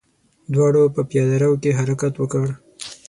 دواړو 0.53 0.83
په 0.95 1.01
پياده 1.09 1.37
رو 1.43 1.51
کې 1.61 1.77
حرکت 1.79 2.13
وکړ. 2.17 2.45